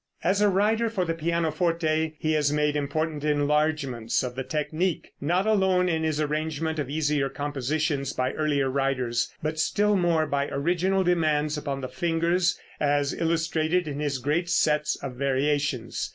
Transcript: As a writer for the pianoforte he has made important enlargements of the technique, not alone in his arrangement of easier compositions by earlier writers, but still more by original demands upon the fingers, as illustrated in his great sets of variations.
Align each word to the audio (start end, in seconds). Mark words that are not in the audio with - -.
As 0.23 0.41
a 0.41 0.49
writer 0.49 0.89
for 0.89 1.05
the 1.05 1.13
pianoforte 1.13 2.13
he 2.17 2.31
has 2.31 2.51
made 2.51 2.75
important 2.75 3.23
enlargements 3.23 4.23
of 4.23 4.33
the 4.33 4.43
technique, 4.43 5.13
not 5.21 5.45
alone 5.45 5.87
in 5.87 6.01
his 6.01 6.19
arrangement 6.19 6.79
of 6.79 6.89
easier 6.89 7.29
compositions 7.29 8.11
by 8.11 8.31
earlier 8.31 8.67
writers, 8.67 9.31
but 9.43 9.59
still 9.59 9.95
more 9.95 10.25
by 10.25 10.47
original 10.47 11.03
demands 11.03 11.55
upon 11.55 11.81
the 11.81 11.87
fingers, 11.87 12.59
as 12.79 13.13
illustrated 13.13 13.87
in 13.87 13.99
his 13.99 14.17
great 14.17 14.49
sets 14.49 14.95
of 15.03 15.13
variations. 15.17 16.09